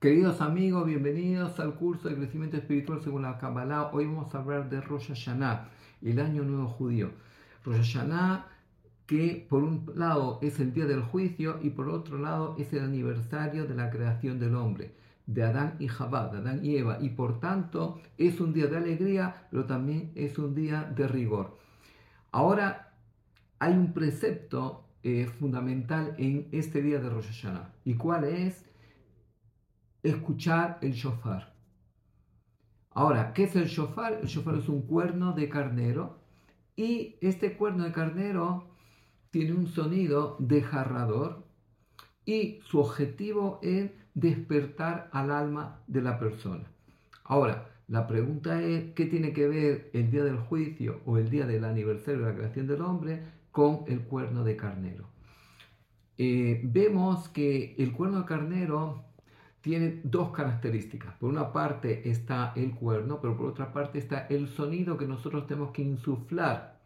Queridos 0.00 0.40
amigos, 0.40 0.86
bienvenidos 0.86 1.60
al 1.60 1.74
curso 1.74 2.08
de 2.08 2.16
crecimiento 2.16 2.56
espiritual 2.56 3.02
según 3.02 3.20
la 3.20 3.36
Kabbalah. 3.36 3.90
Hoy 3.92 4.06
vamos 4.06 4.34
a 4.34 4.38
hablar 4.38 4.70
de 4.70 4.80
Rosh 4.80 5.08
Hashanah, 5.08 5.68
el 6.00 6.18
año 6.20 6.42
nuevo 6.42 6.68
judío. 6.68 7.10
Rosh 7.66 7.92
Hashanah, 7.98 8.46
que 9.06 9.46
por 9.46 9.62
un 9.62 9.92
lado 9.94 10.38
es 10.40 10.58
el 10.58 10.72
día 10.72 10.86
del 10.86 11.02
juicio 11.02 11.58
y 11.62 11.68
por 11.68 11.90
otro 11.90 12.16
lado 12.16 12.56
es 12.58 12.72
el 12.72 12.82
aniversario 12.82 13.66
de 13.66 13.74
la 13.74 13.90
creación 13.90 14.38
del 14.38 14.54
hombre, 14.54 14.94
de 15.26 15.42
Adán 15.42 15.76
y 15.78 15.88
Jabá, 15.88 16.30
de 16.30 16.38
Adán 16.38 16.64
y 16.64 16.76
Eva. 16.76 16.96
Y 17.02 17.10
por 17.10 17.38
tanto 17.38 18.00
es 18.16 18.40
un 18.40 18.54
día 18.54 18.68
de 18.68 18.78
alegría, 18.78 19.48
pero 19.50 19.66
también 19.66 20.12
es 20.14 20.38
un 20.38 20.54
día 20.54 20.90
de 20.96 21.08
rigor. 21.08 21.58
Ahora 22.32 22.94
hay 23.58 23.74
un 23.74 23.92
precepto 23.92 24.86
eh, 25.02 25.26
fundamental 25.38 26.14
en 26.16 26.48
este 26.52 26.80
día 26.80 27.00
de 27.00 27.10
Rosh 27.10 27.26
Hashanah. 27.26 27.74
¿Y 27.84 27.96
cuál 27.96 28.24
es? 28.24 28.69
Escuchar 30.02 30.78
el 30.82 30.92
shofar. 30.92 31.54
Ahora, 32.92 33.32
¿qué 33.32 33.44
es 33.44 33.56
el 33.56 33.66
shofar? 33.66 34.20
El 34.22 34.26
shofar 34.26 34.56
es 34.56 34.68
un 34.68 34.82
cuerno 34.82 35.32
de 35.32 35.48
carnero 35.48 36.18
y 36.76 37.16
este 37.20 37.56
cuerno 37.56 37.84
de 37.84 37.92
carnero 37.92 38.70
tiene 39.30 39.52
un 39.52 39.68
sonido 39.68 40.36
desgarrador 40.40 41.44
y 42.24 42.60
su 42.64 42.80
objetivo 42.80 43.60
es 43.62 43.90
despertar 44.14 45.08
al 45.12 45.30
alma 45.30 45.82
de 45.86 46.02
la 46.02 46.18
persona. 46.18 46.64
Ahora, 47.24 47.70
la 47.86 48.06
pregunta 48.06 48.62
es, 48.62 48.92
¿qué 48.94 49.06
tiene 49.06 49.32
que 49.32 49.48
ver 49.48 49.90
el 49.92 50.10
día 50.10 50.24
del 50.24 50.38
juicio 50.38 51.00
o 51.06 51.18
el 51.18 51.28
día 51.28 51.46
del 51.46 51.64
aniversario 51.64 52.20
de 52.20 52.26
la 52.26 52.36
creación 52.36 52.66
del 52.66 52.82
hombre 52.82 53.22
con 53.50 53.84
el 53.88 54.02
cuerno 54.02 54.44
de 54.44 54.56
carnero? 54.56 55.08
Eh, 56.18 56.60
vemos 56.64 57.28
que 57.30 57.74
el 57.78 57.92
cuerno 57.92 58.20
de 58.20 58.24
carnero 58.26 59.09
tiene 59.60 60.00
dos 60.04 60.30
características. 60.30 61.14
Por 61.16 61.30
una 61.30 61.52
parte 61.52 62.08
está 62.08 62.52
el 62.56 62.74
cuerno, 62.74 63.20
pero 63.20 63.36
por 63.36 63.46
otra 63.46 63.72
parte 63.72 63.98
está 63.98 64.26
el 64.28 64.48
sonido 64.48 64.96
que 64.96 65.06
nosotros 65.06 65.46
tenemos 65.46 65.72
que 65.72 65.82
insuflar. 65.82 66.80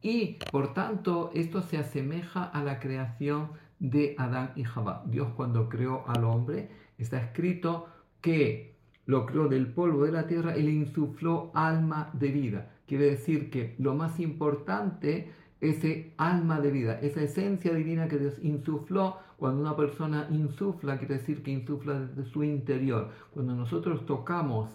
Y 0.00 0.38
por 0.50 0.74
tanto 0.74 1.30
esto 1.34 1.62
se 1.62 1.78
asemeja 1.78 2.44
a 2.44 2.62
la 2.62 2.80
creación 2.80 3.50
de 3.78 4.14
Adán 4.18 4.52
y 4.56 4.64
Jabá. 4.64 5.02
Dios 5.06 5.28
cuando 5.36 5.68
creó 5.68 6.04
al 6.06 6.24
hombre, 6.24 6.70
está 6.98 7.18
escrito 7.18 7.88
que 8.20 8.76
lo 9.06 9.26
creó 9.26 9.48
del 9.48 9.66
polvo 9.66 10.04
de 10.04 10.12
la 10.12 10.26
tierra 10.26 10.56
y 10.56 10.62
le 10.62 10.70
insufló 10.70 11.50
alma 11.54 12.10
de 12.12 12.28
vida. 12.28 12.70
Quiere 12.86 13.06
decir 13.06 13.50
que 13.50 13.74
lo 13.78 13.94
más 13.94 14.20
importante 14.20 15.32
ese 15.62 16.12
alma 16.16 16.60
de 16.60 16.72
vida, 16.72 16.98
esa 17.00 17.22
esencia 17.22 17.72
divina 17.72 18.08
que 18.08 18.18
Dios 18.18 18.34
insufló. 18.42 19.18
Cuando 19.42 19.60
una 19.60 19.74
persona 19.74 20.28
insufla, 20.30 20.98
quiere 20.98 21.18
decir 21.18 21.42
que 21.42 21.50
insufla 21.50 21.98
desde 21.98 22.30
su 22.30 22.44
interior. 22.44 23.10
Cuando 23.34 23.56
nosotros 23.56 24.06
tocamos 24.06 24.70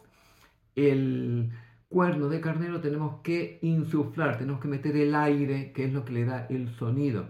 el 0.76 1.52
cuerno 1.88 2.28
de 2.28 2.42
carnero, 2.42 2.82
tenemos 2.82 3.22
que 3.22 3.59
insuflar, 3.62 4.38
tenemos 4.38 4.59
que 4.59 4.68
meter 4.68 4.98
el 4.98 5.16
aire, 5.16 5.72
que 5.72 5.86
es 5.86 5.94
lo 5.94 6.04
que 6.04 6.12
le 6.12 6.26
da 6.26 6.48
el 6.48 6.68
sonido. 6.76 7.30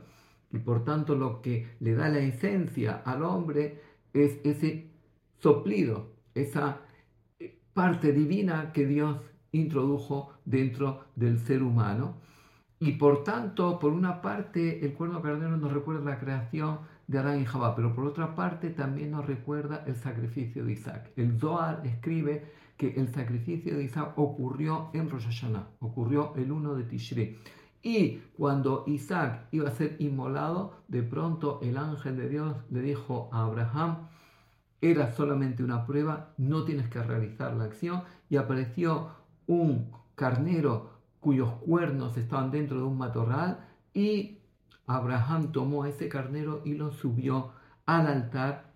Y 0.52 0.58
por 0.58 0.84
tanto 0.84 1.14
lo 1.14 1.44
que 1.44 1.76
le 1.80 1.94
da 1.94 2.10
la 2.10 2.18
esencia 2.18 3.04
al 3.06 3.22
hombre 3.22 3.84
es 4.14 4.40
ese 4.44 4.90
soplido, 5.38 6.16
esa 6.34 6.82
parte 7.76 8.14
divina 8.14 8.72
que 8.74 8.88
Dios 8.88 9.22
introdujo 9.52 10.34
dentro 10.44 11.04
del 11.16 11.38
ser 11.38 11.62
humano 11.62 12.18
y 12.80 12.94
por 12.94 13.24
tanto, 13.24 13.80
por 13.80 13.92
una 13.92 14.22
parte, 14.22 14.86
el 14.86 14.94
cuerno 14.94 15.22
carnero 15.22 15.58
nos 15.58 15.74
recuerda 15.74 16.12
la 16.12 16.20
creación 16.20 16.80
de 17.08 17.20
Adán 17.20 17.42
y 17.42 17.46
Jabá, 17.46 17.76
pero 17.76 17.96
por 17.96 18.06
otra 18.06 18.36
parte 18.36 18.70
también 18.70 19.12
nos 19.12 19.26
recuerda 19.26 19.84
el 19.88 19.96
sacrificio 19.96 20.66
de 20.66 20.74
Isaac. 20.74 21.12
El 21.16 21.40
Zohar 21.40 21.82
escribe 21.86 22.52
que 22.76 22.94
el 22.96 23.08
sacrificio 23.08 23.76
de 23.76 23.86
Isaac 23.86 24.14
ocurrió 24.18 24.90
en 24.94 25.10
Rosh 25.10 25.26
Hashanah, 25.26 25.70
ocurrió 25.80 26.34
el 26.36 26.52
1 26.52 26.76
de 26.76 26.84
Tishri. 26.84 27.40
Y 27.82 28.18
cuando 28.38 28.84
Isaac 28.88 29.48
iba 29.52 29.70
a 29.70 29.72
ser 29.72 29.96
inmolado, 30.00 30.84
de 30.90 31.02
pronto 31.02 31.60
el 31.64 31.78
ángel 31.78 32.18
de 32.18 32.28
Dios 32.28 32.56
le 32.70 32.82
dijo 32.82 33.30
a 33.32 33.46
Abraham, 33.46 34.10
era 34.82 35.12
solamente 35.14 35.64
una 35.64 35.86
prueba, 35.86 36.34
no 36.38 36.66
tienes 36.66 36.90
que 36.90 37.02
realizar 37.02 37.54
la 37.54 37.64
acción, 37.64 38.04
y 38.30 38.36
apareció 38.36 39.10
un 39.48 39.92
carnero 40.16 40.92
cuyos 41.20 41.54
cuernos 41.66 42.18
estaban 42.18 42.52
dentro 42.52 42.78
de 42.78 42.84
un 42.84 42.98
matorral, 42.98 43.66
y 43.94 44.37
Abraham 44.88 45.52
tomó 45.52 45.86
ese 45.86 46.10
carnero 46.10 46.62
y 46.66 46.74
lo 46.74 46.92
subió 46.92 47.52
al 47.86 48.08
altar 48.08 48.72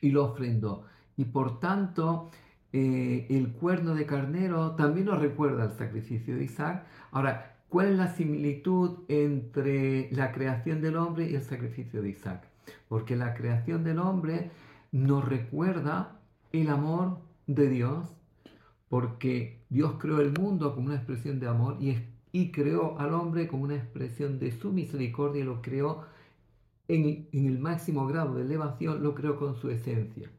y 0.00 0.10
lo 0.10 0.24
ofrendó. 0.24 0.84
Y 1.16 1.24
por 1.26 1.60
tanto, 1.60 2.30
eh, 2.72 3.26
el 3.30 3.52
cuerno 3.52 3.94
de 3.94 4.06
carnero 4.06 4.72
también 4.72 5.06
nos 5.06 5.20
recuerda 5.20 5.64
al 5.64 5.72
sacrificio 5.72 6.36
de 6.36 6.44
Isaac. 6.44 6.84
Ahora, 7.12 7.56
¿cuál 7.68 7.88
es 7.88 7.96
la 7.96 8.08
similitud 8.14 9.04
entre 9.08 10.10
la 10.12 10.32
creación 10.32 10.80
del 10.80 10.96
hombre 10.96 11.30
y 11.30 11.34
el 11.34 11.42
sacrificio 11.42 12.02
de 12.02 12.10
Isaac? 12.10 12.44
Porque 12.88 13.16
la 13.16 13.34
creación 13.34 13.84
del 13.84 13.98
hombre 13.98 14.50
nos 14.92 15.24
recuerda 15.24 16.20
el 16.52 16.68
amor 16.68 17.18
de 17.46 17.68
Dios 17.68 18.06
porque 18.88 19.64
Dios 19.70 19.94
creó 19.98 20.20
el 20.20 20.32
mundo 20.32 20.74
como 20.74 20.86
una 20.86 20.96
expresión 20.96 21.38
de 21.38 21.46
amor 21.46 21.76
y, 21.80 21.96
y 22.32 22.52
creó 22.52 22.98
al 22.98 23.14
hombre 23.14 23.48
como 23.48 23.64
una 23.64 23.76
expresión 23.76 24.38
de 24.38 24.52
su 24.52 24.72
misericordia 24.72 25.44
lo 25.44 25.62
creó 25.62 26.04
en, 26.88 27.28
en 27.32 27.46
el 27.46 27.58
máximo 27.58 28.06
grado 28.06 28.34
de 28.34 28.42
elevación, 28.42 29.02
lo 29.02 29.14
creó 29.14 29.36
con 29.36 29.56
su 29.56 29.70
esencia. 29.70 30.30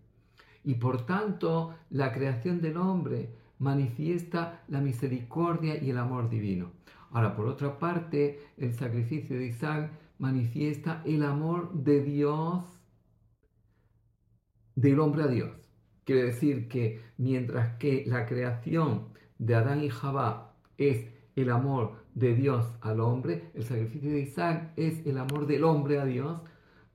Y 0.64 0.76
por 0.76 1.06
tanto, 1.06 1.74
la 1.90 2.14
creación 2.14 2.62
del 2.62 2.78
hombre 2.78 3.30
manifiesta 3.60 4.64
la 4.68 4.82
misericordia 4.82 5.82
y 5.82 5.90
el 5.90 5.98
amor 5.98 6.30
divino. 6.30 6.72
Ahora, 7.12 7.36
por 7.36 7.48
otra 7.48 7.78
parte, 7.78 8.40
el 8.58 8.74
sacrificio 8.74 9.38
de 9.38 9.48
Isaac 9.48 9.92
manifiesta 10.18 11.02
el 11.06 11.24
amor 11.24 11.74
de 11.74 12.02
Dios, 12.02 12.64
del 14.76 15.00
hombre 15.00 15.24
a 15.24 15.28
Dios. 15.28 15.52
Quiere 16.06 16.24
decir 16.24 16.68
que 16.68 17.02
mientras 17.18 17.78
que 17.78 18.04
la 18.08 18.26
creación 18.26 19.10
de 19.40 19.56
Adán 19.56 19.84
y 19.84 19.90
Jabá 19.90 20.54
es 20.78 21.06
el 21.36 21.50
amor 21.50 21.94
de 22.16 22.36
Dios 22.36 22.66
al 22.82 23.00
hombre, 23.00 23.52
el 23.54 23.64
sacrificio 23.64 24.12
de 24.12 24.22
Isaac 24.22 24.74
es 24.76 25.06
el 25.06 25.18
amor 25.18 25.48
del 25.48 25.64
hombre 25.64 26.00
a 26.00 26.06
Dios. 26.06 26.42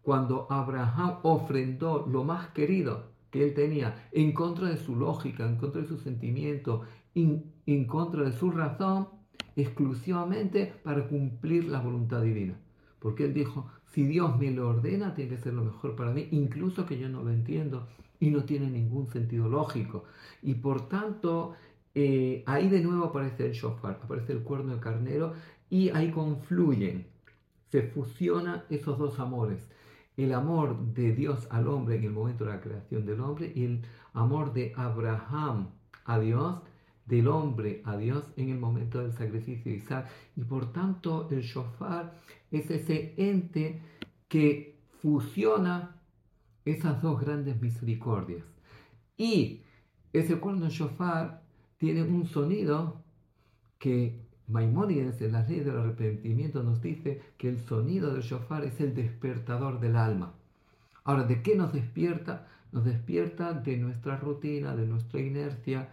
Cuando 0.02 0.46
Abraham 0.50 1.18
ofrendó 1.22 2.06
lo 2.06 2.22
más 2.22 2.48
querido 2.48 3.10
que 3.30 3.44
él 3.44 3.54
tenía 3.54 4.08
en 4.12 4.32
contra 4.32 4.68
de 4.68 4.76
su 4.76 4.94
lógica, 4.94 5.46
en 5.46 5.56
contra 5.56 5.82
de 5.82 5.88
su 5.88 5.98
sentimiento, 5.98 6.82
en, 7.14 7.84
contra 7.86 8.22
de 8.22 8.32
su 8.32 8.50
razón, 8.50 9.08
exclusivamente 9.56 10.74
para 10.84 11.08
cumplir 11.08 11.64
la 11.64 11.80
voluntad 11.80 12.22
divina. 12.22 12.58
Porque 13.00 13.24
él 13.24 13.34
dijo, 13.34 13.68
si 13.86 14.04
Dios 14.06 14.38
me 14.38 14.50
lo 14.50 14.68
ordena, 14.68 15.14
tiene 15.14 15.30
que 15.30 15.42
ser 15.42 15.54
lo 15.54 15.64
mejor 15.64 15.96
para 15.96 16.12
mí, 16.12 16.28
incluso 16.30 16.86
que 16.86 16.98
yo 16.98 17.08
no 17.08 17.22
lo 17.22 17.32
entiendo 17.32 17.88
y 18.20 18.30
no 18.30 18.44
tiene 18.44 18.70
ningún 18.70 19.08
sentido 19.08 19.48
lógico. 19.48 20.04
Y 20.42 20.54
por 20.54 20.88
tanto, 20.88 21.54
eh, 21.98 22.42
ahí 22.44 22.68
de 22.68 22.82
nuevo 22.82 23.06
aparece 23.06 23.46
el 23.46 23.52
shofar, 23.52 23.98
aparece 24.02 24.34
el 24.34 24.42
cuerno 24.42 24.74
de 24.74 24.80
carnero 24.80 25.32
y 25.70 25.88
ahí 25.88 26.10
confluyen, 26.10 27.06
se 27.70 27.84
fusionan 27.84 28.64
esos 28.68 28.98
dos 28.98 29.18
amores. 29.18 29.66
El 30.18 30.34
amor 30.34 30.78
de 30.92 31.12
Dios 31.12 31.48
al 31.50 31.68
hombre 31.68 31.96
en 31.96 32.04
el 32.04 32.10
momento 32.10 32.44
de 32.44 32.50
la 32.50 32.60
creación 32.60 33.06
del 33.06 33.20
hombre 33.22 33.50
y 33.54 33.64
el 33.64 33.82
amor 34.12 34.52
de 34.52 34.74
Abraham 34.76 35.70
a 36.04 36.18
Dios, 36.18 36.60
del 37.06 37.28
hombre 37.28 37.80
a 37.86 37.96
Dios 37.96 38.30
en 38.36 38.50
el 38.50 38.58
momento 38.58 39.00
del 39.00 39.14
sacrificio 39.14 39.72
de 39.72 39.78
Isaac. 39.78 40.06
Y 40.36 40.44
por 40.44 40.74
tanto 40.74 41.30
el 41.30 41.40
shofar 41.40 42.12
es 42.50 42.70
ese 42.70 43.14
ente 43.16 43.80
que 44.28 44.78
fusiona 45.00 45.96
esas 46.66 47.00
dos 47.00 47.22
grandes 47.22 47.58
misericordias. 47.58 48.44
Y 49.16 49.62
ese 50.12 50.38
cuerno 50.38 50.68
shofar 50.68 51.45
tiene 51.78 52.02
un 52.02 52.26
sonido 52.26 53.02
que 53.78 54.26
Maimónides 54.48 55.20
en 55.22 55.32
las 55.32 55.48
leyes 55.48 55.66
del 55.66 55.78
arrepentimiento 55.78 56.62
nos 56.62 56.80
dice 56.80 57.20
que 57.36 57.48
el 57.48 57.58
sonido 57.58 58.12
del 58.12 58.22
shofar 58.22 58.64
es 58.64 58.80
el 58.80 58.94
despertador 58.94 59.80
del 59.80 59.96
alma. 59.96 60.34
Ahora, 61.04 61.24
¿de 61.24 61.42
qué 61.42 61.56
nos 61.56 61.72
despierta? 61.72 62.46
Nos 62.72 62.84
despierta 62.84 63.52
de 63.52 63.76
nuestra 63.76 64.16
rutina, 64.18 64.76
de 64.76 64.86
nuestra 64.86 65.20
inercia, 65.20 65.88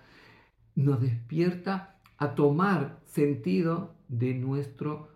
nos 0.75 1.01
despierta 1.01 1.99
a 2.17 2.35
tomar 2.35 2.99
sentido 3.05 3.95
de 4.07 4.33
nuestro 4.35 5.09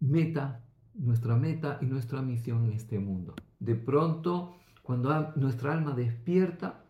meta, 0.00 0.64
nuestra 0.94 1.36
meta 1.36 1.78
y 1.80 1.86
nuestra 1.86 2.22
misión 2.22 2.64
en 2.66 2.72
este 2.72 2.98
mundo. 2.98 3.34
De 3.60 3.74
pronto, 3.74 4.56
cuando 4.82 5.32
nuestra 5.36 5.72
alma 5.72 5.94
despierta, 5.94 6.84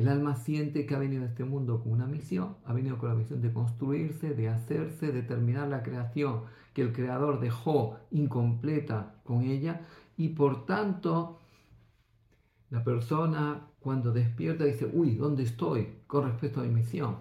el 0.00 0.08
alma 0.08 0.36
siente 0.36 0.86
que 0.86 0.94
ha 0.94 0.98
venido 0.98 1.24
a 1.24 1.26
este 1.26 1.44
mundo 1.44 1.82
con 1.82 1.92
una 1.92 2.06
misión, 2.06 2.56
ha 2.64 2.72
venido 2.72 2.96
con 2.98 3.10
la 3.10 3.14
misión 3.14 3.42
de 3.42 3.52
construirse, 3.52 4.34
de 4.34 4.48
hacerse, 4.48 5.12
de 5.12 5.22
terminar 5.22 5.68
la 5.68 5.82
creación 5.82 6.42
que 6.72 6.82
el 6.82 6.92
Creador 6.92 7.38
dejó 7.40 7.98
incompleta 8.10 9.16
con 9.24 9.42
ella 9.42 9.82
y 10.16 10.30
por 10.30 10.64
tanto 10.66 11.36
La 12.70 12.84
persona 12.84 13.66
cuando 13.80 14.12
despierta 14.12 14.64
dice, 14.64 14.88
uy, 14.92 15.16
¿dónde 15.16 15.42
estoy 15.42 15.88
con 16.06 16.24
respecto 16.24 16.60
a 16.60 16.62
mi 16.62 16.70
misión? 16.70 17.16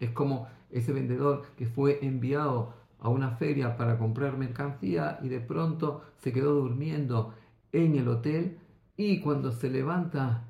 Es 0.00 0.10
como 0.10 0.48
ese 0.70 0.94
vendedor 0.94 1.42
que 1.56 1.66
fue 1.66 1.98
enviado 2.04 2.72
a 2.98 3.10
una 3.10 3.32
feria 3.32 3.76
para 3.76 3.98
comprar 3.98 4.38
mercancía 4.38 5.18
y 5.22 5.28
de 5.28 5.40
pronto 5.40 6.02
se 6.22 6.32
quedó 6.32 6.54
durmiendo 6.54 7.34
en 7.72 7.96
el 7.96 8.08
hotel 8.08 8.58
y 8.96 9.20
cuando 9.20 9.52
se 9.52 9.68
levanta 9.68 10.48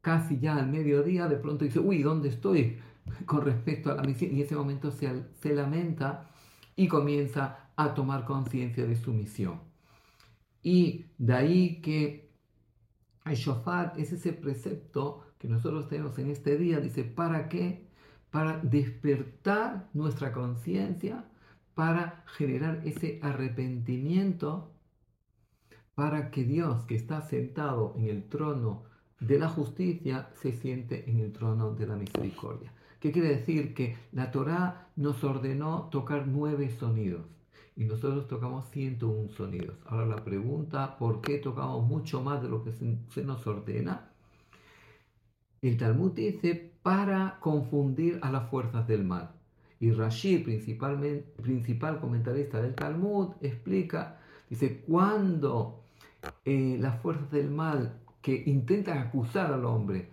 casi 0.00 0.38
ya 0.38 0.56
al 0.56 0.68
mediodía, 0.68 1.28
de 1.28 1.36
pronto 1.36 1.64
dice, 1.64 1.78
uy, 1.78 2.02
¿dónde 2.02 2.28
estoy 2.28 2.78
con 3.26 3.42
respecto 3.42 3.90
a 3.90 3.94
la 3.94 4.02
misión? 4.02 4.32
Y 4.32 4.40
en 4.40 4.46
ese 4.46 4.56
momento 4.56 4.90
se, 4.90 5.24
se 5.34 5.54
lamenta 5.54 6.30
y 6.76 6.88
comienza 6.88 7.70
a 7.76 7.94
tomar 7.94 8.24
conciencia 8.24 8.86
de 8.86 8.96
su 8.96 9.12
misión. 9.12 9.60
Y 10.62 11.06
de 11.18 11.34
ahí 11.34 11.80
que 11.80 12.30
el 13.24 13.34
shofar 13.34 13.94
es 13.96 14.12
ese 14.12 14.32
precepto 14.32 15.24
que 15.38 15.48
nosotros 15.48 15.88
tenemos 15.88 16.18
en 16.18 16.30
este 16.30 16.56
día, 16.56 16.80
dice, 16.80 17.04
¿para 17.04 17.48
qué? 17.48 17.88
Para 18.30 18.58
despertar 18.58 19.88
nuestra 19.94 20.32
conciencia, 20.32 21.24
para 21.74 22.24
generar 22.26 22.82
ese 22.84 23.18
arrepentimiento, 23.22 24.74
para 25.94 26.30
que 26.30 26.44
Dios 26.44 26.84
que 26.84 26.94
está 26.94 27.22
sentado 27.22 27.94
en 27.96 28.06
el 28.06 28.28
trono 28.28 28.89
de 29.20 29.38
la 29.38 29.48
justicia 29.48 30.30
se 30.40 30.52
siente 30.52 31.08
en 31.08 31.20
el 31.20 31.32
trono 31.32 31.74
de 31.74 31.86
la 31.86 31.96
misericordia. 31.96 32.72
¿Qué 32.98 33.12
quiere 33.12 33.28
decir? 33.28 33.74
Que 33.74 33.96
la 34.12 34.30
Torá 34.30 34.88
nos 34.96 35.22
ordenó 35.24 35.88
tocar 35.90 36.26
nueve 36.26 36.70
sonidos 36.70 37.22
y 37.76 37.84
nosotros 37.84 38.28
tocamos 38.28 38.66
101 38.70 39.30
sonidos. 39.30 39.76
Ahora 39.86 40.06
la 40.06 40.24
pregunta, 40.24 40.98
¿por 40.98 41.20
qué 41.20 41.38
tocamos 41.38 41.86
mucho 41.86 42.22
más 42.22 42.42
de 42.42 42.48
lo 42.48 42.62
que 42.64 42.72
se, 42.72 43.24
nos 43.24 43.46
ordena? 43.46 44.10
El 45.62 45.76
Talmud 45.76 46.12
dice 46.12 46.72
para 46.82 47.38
confundir 47.40 48.18
a 48.22 48.30
las 48.30 48.50
fuerzas 48.50 48.86
del 48.86 49.04
mal. 49.04 49.30
Y 49.78 49.92
Rashi, 49.92 50.38
principal 50.38 52.00
comentarista 52.00 52.60
del 52.60 52.74
Talmud, 52.74 53.30
explica, 53.40 54.18
dice, 54.50 54.82
cuando 54.86 55.82
eh, 56.44 56.76
las 56.78 57.00
fuerzas 57.00 57.30
del 57.30 57.50
mal 57.50 57.99
que 58.22 58.42
intentan 58.46 58.98
acusar 58.98 59.52
al 59.52 59.64
hombre 59.64 60.10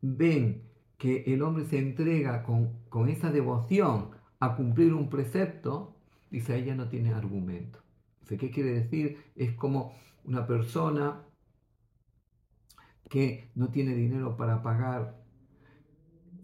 ven 0.00 0.62
que 0.98 1.24
el 1.26 1.42
hombre 1.42 1.64
se 1.64 1.78
entrega 1.78 2.42
con, 2.42 2.80
con 2.88 3.08
esa 3.08 3.30
devoción 3.30 4.10
a 4.38 4.56
cumplir 4.56 4.94
un 4.94 5.08
precepto, 5.08 5.96
dice, 6.30 6.56
ella 6.56 6.74
no 6.74 6.88
tiene 6.88 7.12
argumento. 7.12 7.78
Dice, 8.22 8.36
¿qué 8.36 8.50
quiere 8.50 8.72
decir? 8.72 9.18
Es 9.36 9.54
como 9.54 9.94
una 10.24 10.46
persona 10.46 11.22
que 13.08 13.50
no 13.54 13.68
tiene 13.70 13.94
dinero 13.94 14.36
para 14.36 14.62
pagar 14.62 15.20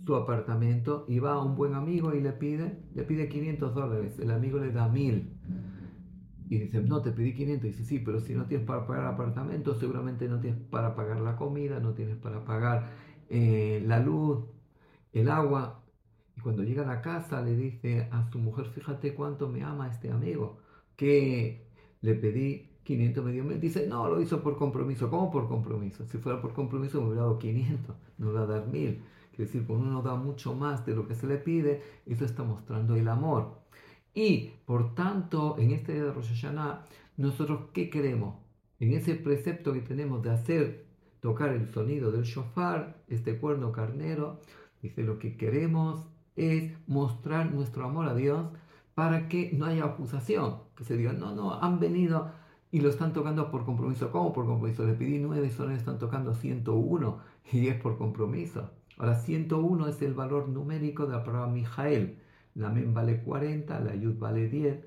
su 0.04 0.14
apartamento 0.14 1.04
y 1.08 1.18
va 1.18 1.34
a 1.34 1.42
un 1.42 1.56
buen 1.56 1.74
amigo 1.74 2.14
y 2.14 2.20
le 2.20 2.32
pide, 2.32 2.82
le 2.94 3.02
pide 3.02 3.28
500 3.28 3.74
dólares, 3.74 4.18
el 4.18 4.30
amigo 4.30 4.58
le 4.58 4.72
da 4.72 4.88
1000. 4.88 5.32
Y 6.48 6.58
dice, 6.58 6.80
no, 6.80 7.02
te 7.02 7.12
pedí 7.12 7.34
500. 7.34 7.64
Y 7.64 7.68
dice, 7.68 7.84
sí, 7.84 7.98
pero 7.98 8.20
si 8.20 8.34
no 8.34 8.46
tienes 8.46 8.66
para 8.66 8.86
pagar 8.86 9.04
el 9.04 9.10
apartamento, 9.10 9.74
seguramente 9.74 10.28
no 10.28 10.40
tienes 10.40 10.60
para 10.60 10.94
pagar 10.94 11.20
la 11.20 11.36
comida, 11.36 11.80
no 11.80 11.94
tienes 11.94 12.16
para 12.16 12.44
pagar 12.44 12.90
eh, 13.28 13.82
la 13.86 14.00
luz, 14.00 14.44
el 15.12 15.28
agua. 15.30 15.82
Y 16.36 16.40
cuando 16.40 16.62
llega 16.62 16.82
a 16.82 16.86
la 16.86 17.02
casa 17.02 17.40
le 17.42 17.56
dice 17.56 18.08
a 18.12 18.30
su 18.30 18.38
mujer, 18.38 18.66
fíjate 18.66 19.14
cuánto 19.14 19.48
me 19.48 19.62
ama 19.62 19.88
este 19.88 20.10
amigo, 20.10 20.58
que 20.96 21.66
le 22.00 22.14
pedí 22.14 22.70
500 22.84 23.24
medio 23.24 23.44
mes. 23.44 23.60
Dice, 23.60 23.86
no, 23.86 24.08
lo 24.08 24.20
hizo 24.20 24.42
por 24.42 24.56
compromiso. 24.56 25.10
¿Cómo 25.10 25.30
por 25.30 25.48
compromiso? 25.48 26.06
Si 26.06 26.18
fuera 26.18 26.40
por 26.40 26.52
compromiso 26.54 27.00
me 27.00 27.08
hubiera 27.08 27.22
dado 27.22 27.38
500, 27.38 27.96
no 28.18 28.26
me 28.26 28.32
va 28.32 28.42
a 28.42 28.46
dar 28.46 28.66
1000. 28.68 29.02
Quiere 29.30 29.50
decir, 29.50 29.66
cuando 29.66 29.86
uno 29.86 30.02
da 30.02 30.14
mucho 30.14 30.54
más 30.54 30.86
de 30.86 30.94
lo 30.94 31.06
que 31.06 31.14
se 31.14 31.26
le 31.26 31.36
pide, 31.36 31.82
eso 32.06 32.24
está 32.24 32.42
mostrando 32.42 32.94
el 32.94 33.08
amor. 33.08 33.60
Y 34.16 34.54
por 34.64 34.94
tanto, 34.94 35.56
en 35.58 35.72
este 35.72 35.92
día 35.92 36.04
de 36.04 36.10
Rosh 36.10 36.30
Hashanah, 36.30 36.86
nosotros, 37.18 37.68
¿qué 37.74 37.90
queremos? 37.90 38.36
En 38.80 38.94
ese 38.94 39.14
precepto 39.14 39.74
que 39.74 39.82
tenemos 39.82 40.22
de 40.22 40.30
hacer 40.30 40.86
tocar 41.20 41.50
el 41.50 41.68
sonido 41.68 42.10
del 42.10 42.22
shofar, 42.22 42.96
este 43.08 43.38
cuerno 43.38 43.72
carnero, 43.72 44.40
dice, 44.80 45.02
lo 45.02 45.18
que 45.18 45.36
queremos 45.36 46.08
es 46.34 46.72
mostrar 46.86 47.52
nuestro 47.52 47.84
amor 47.84 48.08
a 48.08 48.14
Dios 48.14 48.46
para 48.94 49.28
que 49.28 49.52
no 49.52 49.66
haya 49.66 49.84
acusación, 49.84 50.60
que 50.76 50.84
se 50.84 50.96
diga, 50.96 51.12
no, 51.12 51.34
no, 51.34 51.52
han 51.52 51.78
venido 51.78 52.30
y 52.70 52.80
lo 52.80 52.88
están 52.88 53.12
tocando 53.12 53.50
por 53.50 53.66
compromiso. 53.66 54.10
¿Cómo 54.12 54.32
por 54.32 54.46
compromiso? 54.46 54.86
Le 54.86 54.94
pedí 54.94 55.18
nueve, 55.18 55.50
solo 55.50 55.74
están 55.74 55.98
tocando 55.98 56.34
101 56.34 57.18
y 57.52 57.68
es 57.68 57.78
por 57.78 57.98
compromiso. 57.98 58.70
Ahora, 58.96 59.16
101 59.16 59.88
es 59.88 60.00
el 60.00 60.14
valor 60.14 60.48
numérico 60.48 61.04
de 61.04 61.12
la 61.12 61.22
palabra 61.22 61.52
Mijael. 61.52 62.22
La 62.56 62.70
Mem 62.70 62.92
vale 62.92 63.22
40, 63.22 63.80
la 63.80 63.94
Yud 63.94 64.18
vale 64.18 64.48
10, 64.48 64.84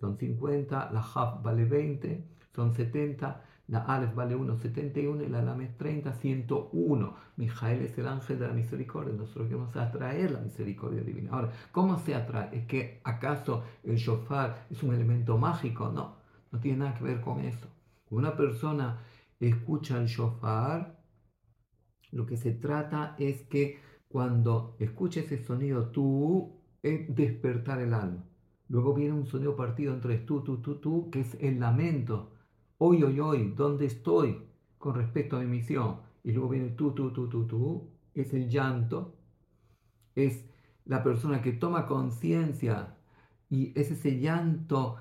son 0.00 0.16
50, 0.16 0.90
la 0.92 1.00
Haf 1.00 1.42
vale 1.42 1.64
20, 1.64 2.24
son 2.54 2.74
70, 2.74 3.42
la 3.68 3.80
Aleph 3.80 4.14
vale 4.14 4.34
1, 4.34 4.58
71 4.58 5.22
y 5.22 5.28
la 5.28 5.42
Lamed 5.42 5.76
30, 5.76 6.12
101. 6.12 7.14
Mijael 7.36 7.82
es 7.82 7.96
el 7.96 8.08
ángel 8.08 8.38
de 8.38 8.48
la 8.48 8.52
misericordia. 8.52 9.14
Nosotros 9.14 9.46
queremos 9.46 9.74
atraer 9.76 10.32
la 10.32 10.40
misericordia 10.40 11.02
divina. 11.02 11.30
Ahora, 11.32 11.52
¿cómo 11.70 11.98
se 11.98 12.14
atrae? 12.14 12.48
¿Es 12.52 12.66
que 12.66 13.00
acaso 13.04 13.64
el 13.84 13.96
shofar 13.96 14.66
es 14.70 14.82
un 14.82 14.94
elemento 14.94 15.38
mágico? 15.38 15.90
No, 15.90 16.16
no 16.50 16.60
tiene 16.60 16.78
nada 16.78 16.94
que 16.94 17.04
ver 17.04 17.20
con 17.20 17.40
eso. 17.40 17.68
Una 18.10 18.36
persona 18.36 18.98
escucha 19.38 19.98
el 19.98 20.06
shofar, 20.06 21.00
lo 22.10 22.26
que 22.26 22.36
se 22.36 22.52
trata 22.52 23.16
es 23.18 23.42
que 23.42 23.80
cuando 24.08 24.76
escuches 24.78 25.24
ese 25.32 25.44
sonido, 25.44 25.88
tú 25.88 26.61
es 26.82 27.14
despertar 27.14 27.80
el 27.80 27.94
alma. 27.94 28.24
Luego 28.68 28.94
viene 28.94 29.12
un 29.12 29.26
sonido 29.26 29.56
partido 29.56 29.94
entre 29.94 30.18
tú, 30.18 30.42
tú, 30.42 30.58
tú, 30.62 30.76
tú, 30.76 31.10
que 31.10 31.20
es 31.20 31.36
el 31.40 31.60
lamento. 31.60 32.32
Hoy, 32.78 33.02
hoy, 33.02 33.20
hoy, 33.20 33.52
¿dónde 33.56 33.86
estoy 33.86 34.42
con 34.78 34.94
respecto 34.94 35.36
a 35.36 35.40
mi 35.40 35.46
misión? 35.46 35.98
Y 36.24 36.32
luego 36.32 36.48
viene 36.50 36.70
tú, 36.70 36.92
tú, 36.92 37.12
tú, 37.12 37.28
tú, 37.28 37.46
tú, 37.46 37.90
es 38.14 38.32
el 38.34 38.48
llanto. 38.48 39.14
Es 40.14 40.44
la 40.84 41.02
persona 41.02 41.42
que 41.42 41.52
toma 41.52 41.86
conciencia 41.86 42.96
y 43.48 43.78
es 43.78 43.90
ese 43.90 44.18
llanto 44.18 44.96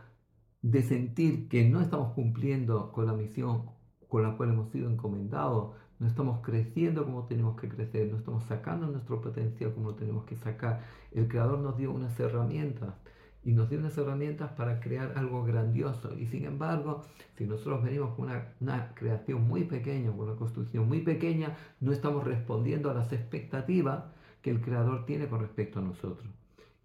de 0.61 0.83
sentir 0.83 1.47
que 1.47 1.67
no 1.67 1.81
estamos 1.81 2.13
cumpliendo 2.13 2.91
con 2.91 3.05
la 3.05 3.13
misión 3.13 3.69
con 4.11 4.23
la 4.23 4.35
cual 4.35 4.49
hemos 4.49 4.69
sido 4.71 4.89
encomendados, 4.89 5.73
no 6.01 6.07
estamos 6.07 6.39
creciendo 6.41 7.05
como 7.05 7.27
tenemos 7.27 7.61
que 7.61 7.69
crecer, 7.69 8.09
no 8.11 8.17
estamos 8.17 8.43
sacando 8.45 8.87
nuestro 8.87 9.21
potencial 9.21 9.71
como 9.71 9.91
lo 9.91 9.95
tenemos 9.95 10.25
que 10.25 10.35
sacar. 10.35 10.83
El 11.11 11.27
Creador 11.27 11.59
nos 11.59 11.77
dio 11.77 11.91
unas 11.91 12.19
herramientas 12.19 12.95
y 13.43 13.51
nos 13.51 13.69
dio 13.69 13.77
unas 13.77 13.95
herramientas 13.95 14.51
para 14.53 14.79
crear 14.79 15.13
algo 15.15 15.43
grandioso. 15.43 16.17
Y 16.17 16.25
sin 16.25 16.45
embargo, 16.45 17.03
si 17.37 17.45
nosotros 17.45 17.83
venimos 17.83 18.15
con 18.15 18.25
una, 18.25 18.47
una 18.59 18.95
creación 18.95 19.47
muy 19.47 19.65
pequeña, 19.65 20.09
con 20.09 20.27
una 20.27 20.35
construcción 20.37 20.87
muy 20.87 21.01
pequeña, 21.01 21.55
no 21.79 21.91
estamos 21.91 22.23
respondiendo 22.23 22.89
a 22.89 22.95
las 22.95 23.13
expectativas 23.13 24.05
que 24.41 24.49
el 24.49 24.59
Creador 24.59 25.05
tiene 25.05 25.27
con 25.27 25.41
respecto 25.41 25.77
a 25.77 25.83
nosotros. 25.83 26.27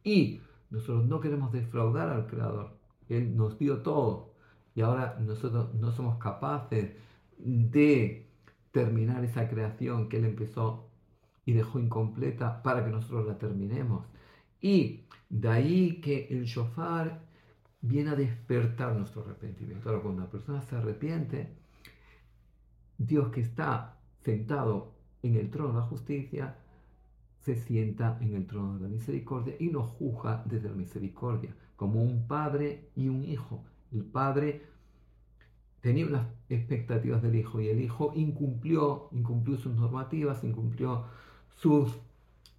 Y 0.05 0.43
nosotros 0.69 1.07
no 1.07 1.21
queremos 1.21 1.53
defraudar 1.53 2.11
al 2.11 2.27
Creador. 2.27 2.77
Él 3.09 3.35
nos 3.35 3.59
dio 3.59 3.79
todo 3.79 4.35
y 4.75 4.83
ahora 4.83 5.17
nosotros 5.21 5.75
no 5.75 5.91
somos 5.91 6.19
capaces 6.19 6.93
de 7.39 8.26
terminar 8.77 9.25
esa 9.25 9.49
creación 9.49 10.11
que 10.11 10.19
Él 10.19 10.27
empezó 10.27 10.91
y 11.47 11.55
dejó 11.55 11.79
incompleta 11.79 12.63
para 12.63 12.85
que 12.85 12.91
nosotros 12.91 13.27
la 13.27 13.39
terminemos. 13.39 14.05
Y 14.61 15.07
de 15.31 15.49
ahí 15.49 16.01
que 16.03 16.27
el 16.29 16.45
shofar 16.45 17.23
viene 17.81 18.11
a 18.11 18.17
despertar 18.17 18.95
nuestro 18.95 19.23
arrepentimiento. 19.23 19.89
Ahora, 19.89 20.03
cuando 20.03 20.21
una 20.21 20.31
persona 20.31 20.61
se 20.61 20.77
arrepiente, 20.77 21.49
Dios 22.99 23.31
que 23.31 23.41
está 23.41 23.97
sentado 24.23 24.93
en 25.23 25.37
el 25.37 25.49
trono 25.49 25.73
de 25.73 25.81
la 25.81 25.87
justicia, 25.87 26.59
se 27.41 27.57
sienta 27.57 28.19
en 28.21 28.35
el 28.35 28.47
trono 28.47 28.75
de 28.75 28.83
la 28.83 28.89
misericordia 28.89 29.55
y 29.59 29.69
nos 29.71 29.89
juzga 29.93 30.43
desde 30.45 30.69
la 30.69 30.75
misericordia, 30.75 31.55
como 31.77 32.03
un 32.03 32.29
padre 32.29 32.91
y 32.95 33.09
un 33.09 33.25
hijo. 33.25 33.65
El 33.91 34.05
padre 34.05 34.67
tenía 35.87 36.05
unas 36.05 36.27
expectativas 36.49 37.23
del 37.23 37.37
hijo 37.37 37.61
y 37.61 37.69
el 37.69 37.81
hijo 37.81 38.11
incumplió, 38.17 39.09
incumplió 39.13 39.57
sus 39.57 39.73
normativas, 39.77 40.43
incumplió 40.43 41.05
sus 41.55 41.97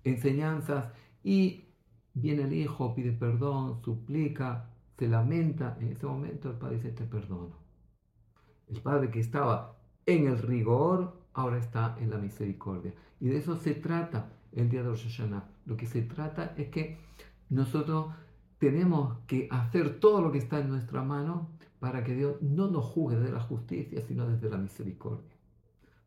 enseñanzas 0.05 0.93
y 1.25 1.65
viene 2.13 2.43
el 2.43 2.53
hijo, 2.53 2.95
pide 2.95 3.11
perdón, 3.11 3.81
suplica, 3.83 4.69
se 4.97 5.09
lamenta. 5.09 5.77
En 5.81 5.89
ese 5.89 6.05
momento 6.05 6.51
el 6.51 6.55
padre 6.55 6.77
dice, 6.77 6.91
te 6.91 7.03
perdono. 7.03 7.57
El 8.69 8.79
padre 8.79 9.11
que 9.11 9.19
estaba 9.19 9.75
en 10.05 10.27
el 10.27 10.37
rigor, 10.37 11.19
ahora 11.33 11.57
está 11.57 11.97
en 11.99 12.11
la 12.11 12.19
misericordia. 12.19 12.93
Y 13.19 13.27
de 13.27 13.39
eso 13.39 13.57
se 13.57 13.73
trata 13.73 14.29
el 14.53 14.69
día 14.69 14.83
de 14.83 14.87
Rosh 14.87 15.03
Hashanah. 15.03 15.49
Lo 15.65 15.75
que 15.75 15.85
se 15.85 16.01
trata 16.01 16.53
es 16.55 16.69
que 16.69 16.97
nosotros 17.49 18.07
tenemos 18.57 19.17
que 19.27 19.49
hacer 19.51 19.99
todo 19.99 20.21
lo 20.21 20.31
que 20.31 20.37
está 20.37 20.61
en 20.61 20.69
nuestra 20.69 21.03
mano 21.03 21.56
para 21.79 22.03
que 22.03 22.15
Dios 22.15 22.41
no 22.41 22.69
nos 22.69 22.85
juzgue 22.85 23.17
de 23.17 23.31
la 23.31 23.39
justicia, 23.39 24.01
sino 24.01 24.27
desde 24.27 24.49
la 24.49 24.57
misericordia. 24.57 25.35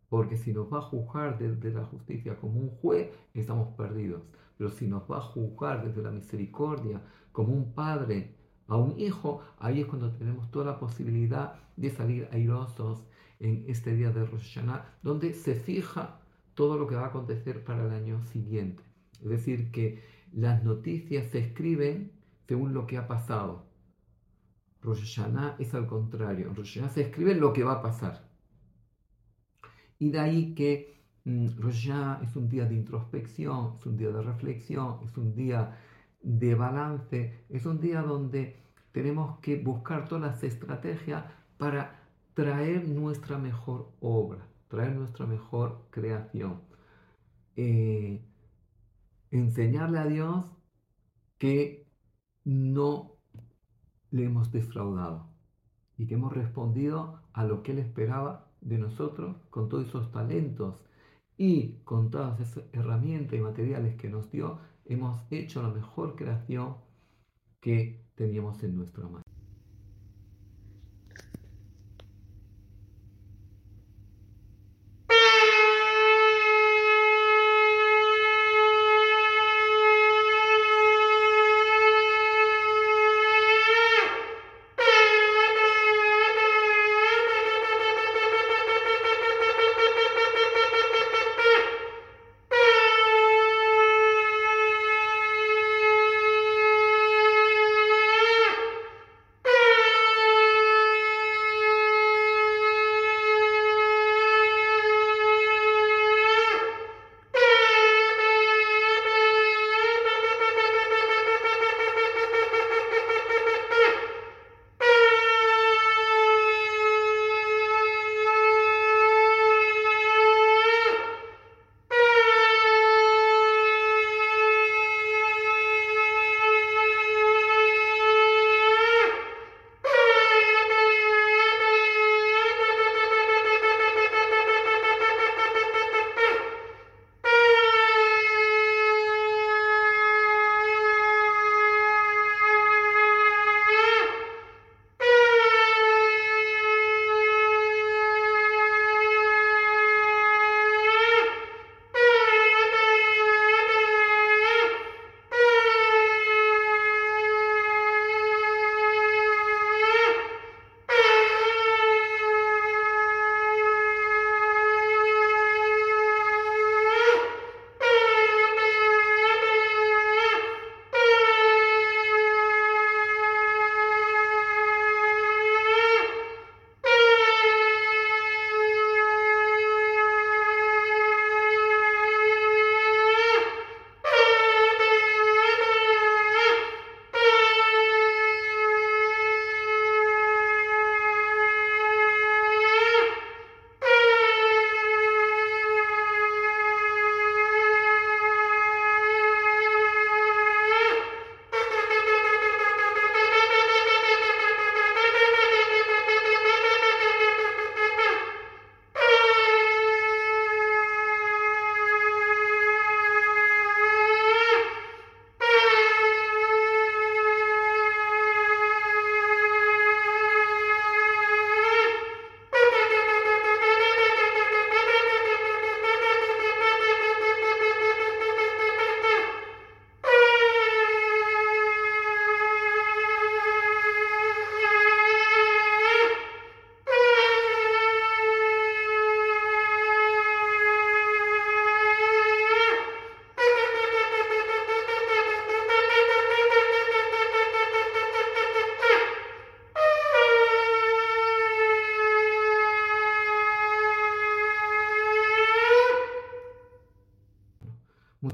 Porque 0.08 0.36
si 0.36 0.52
nos 0.52 0.72
va 0.72 0.78
a 0.78 0.82
juzgar 0.82 1.38
desde 1.38 1.72
la 1.72 1.84
justicia 1.84 2.36
como 2.36 2.60
un 2.60 2.70
juez, 2.70 3.10
estamos 3.32 3.68
perdidos. 3.76 4.22
Pero 4.58 4.70
si 4.70 4.88
nos 4.88 5.02
va 5.10 5.18
a 5.18 5.22
juzgar 5.22 5.86
desde 5.86 6.02
la 6.02 6.10
misericordia 6.10 7.00
como 7.32 7.52
un 7.52 7.72
padre 7.72 8.34
a 8.66 8.76
un 8.76 8.98
hijo, 8.98 9.40
ahí 9.58 9.80
es 9.80 9.86
cuando 9.86 10.10
tenemos 10.12 10.50
toda 10.50 10.66
la 10.66 10.78
posibilidad 10.78 11.54
de 11.76 11.90
salir 11.90 12.28
airosos 12.32 13.04
en 13.38 13.64
este 13.68 13.94
día 13.94 14.10
de 14.10 14.26
Rosh 14.26 14.54
Hashanah, 14.54 14.98
donde 15.02 15.32
se 15.32 15.54
fija 15.54 16.20
todo 16.54 16.76
lo 16.76 16.86
que 16.86 16.94
va 16.96 17.04
a 17.04 17.06
acontecer 17.06 17.64
para 17.64 17.86
el 17.86 17.92
año 17.92 18.22
siguiente. 18.24 18.82
Es 19.22 19.28
decir, 19.28 19.70
que 19.70 20.02
las 20.32 20.62
noticias 20.62 21.30
se 21.30 21.38
escriben 21.38 22.12
según 22.46 22.74
lo 22.74 22.86
que 22.86 22.98
ha 22.98 23.06
pasado. 23.06 23.69
Rosh 24.82 25.00
Hashanah 25.00 25.56
es 25.58 25.74
al 25.74 25.86
contrario. 25.86 26.52
Rosh 26.54 26.74
Hashanah 26.74 26.90
se 26.90 27.02
escribe 27.02 27.34
lo 27.34 27.52
que 27.52 27.64
va 27.64 27.74
a 27.74 27.82
pasar. 27.82 28.28
Y 29.98 30.10
de 30.10 30.18
ahí 30.18 30.54
que 30.54 31.02
mm, 31.24 31.58
Rosh 31.58 31.88
Hashanah 31.88 32.20
es 32.22 32.36
un 32.36 32.48
día 32.48 32.64
de 32.66 32.74
introspección, 32.74 33.76
es 33.78 33.86
un 33.86 33.96
día 33.96 34.10
de 34.10 34.22
reflexión, 34.22 34.98
es 35.04 35.16
un 35.16 35.34
día 35.34 35.76
de 36.22 36.54
balance, 36.54 37.44
es 37.48 37.66
un 37.66 37.80
día 37.80 38.02
donde 38.02 38.56
tenemos 38.92 39.38
que 39.40 39.56
buscar 39.56 40.08
todas 40.08 40.24
las 40.24 40.42
estrategias 40.42 41.24
para 41.58 42.00
traer 42.34 42.88
nuestra 42.88 43.38
mejor 43.38 43.92
obra, 44.00 44.46
traer 44.68 44.94
nuestra 44.94 45.26
mejor 45.26 45.86
creación. 45.90 46.62
Eh, 47.56 48.24
enseñarle 49.30 49.98
a 49.98 50.06
Dios 50.06 50.50
que 51.38 51.86
no 52.44 53.09
le 54.10 54.24
hemos 54.24 54.50
defraudado 54.52 55.26
y 55.96 56.06
que 56.06 56.14
hemos 56.14 56.32
respondido 56.32 57.20
a 57.32 57.44
lo 57.44 57.62
que 57.62 57.72
Él 57.72 57.78
esperaba 57.78 58.46
de 58.60 58.78
nosotros 58.78 59.36
con 59.50 59.68
todos 59.68 59.86
esos 59.86 60.10
talentos 60.12 60.84
y 61.36 61.78
con 61.84 62.10
todas 62.10 62.38
esas 62.40 62.64
herramientas 62.72 63.38
y 63.38 63.40
materiales 63.42 63.96
que 63.96 64.10
nos 64.10 64.30
dio, 64.30 64.58
hemos 64.84 65.20
hecho 65.30 65.62
la 65.62 65.70
mejor 65.70 66.16
creación 66.16 66.76
que 67.60 68.04
teníamos 68.14 68.62
en 68.62 68.76
nuestra 68.76 69.04
mano. 69.04 69.29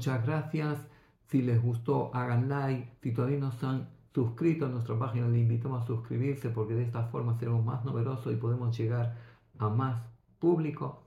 Muchas 0.07 0.25
gracias. 0.25 0.87
Si 1.25 1.41
les 1.41 1.61
gustó, 1.61 2.15
hagan 2.15 2.47
like. 2.47 2.93
Si 3.01 3.11
todavía 3.11 3.39
no 3.39 3.51
se 3.51 3.65
han 3.65 3.89
suscrito 4.13 4.65
a 4.65 4.69
nuestra 4.69 4.97
página, 4.97 5.27
les 5.27 5.41
invitamos 5.41 5.83
a 5.83 5.85
suscribirse 5.85 6.47
porque 6.49 6.75
de 6.75 6.83
esta 6.83 7.03
forma 7.07 7.37
seremos 7.37 7.65
más 7.65 7.83
numerosos 7.83 8.31
y 8.31 8.37
podemos 8.37 8.77
llegar 8.77 9.17
a 9.59 9.67
más 9.67 10.01
público. 10.39 11.03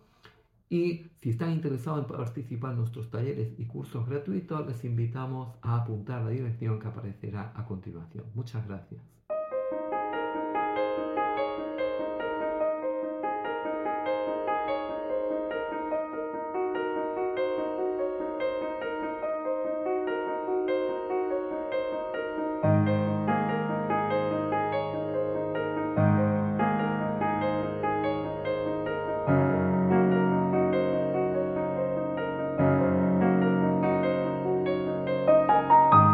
Y 0.68 1.06
si 1.22 1.30
están 1.30 1.52
interesados 1.52 2.00
en 2.00 2.14
participar 2.14 2.72
en 2.72 2.80
nuestros 2.80 3.10
talleres 3.10 3.58
y 3.58 3.64
cursos 3.64 4.06
gratuitos, 4.06 4.66
les 4.66 4.84
invitamos 4.84 5.56
a 5.62 5.76
apuntar 5.76 6.20
la 6.20 6.28
dirección 6.28 6.78
que 6.78 6.88
aparecerá 6.88 7.54
a 7.56 7.64
continuación. 7.64 8.26
Muchas 8.34 8.68
gracias. 8.68 9.00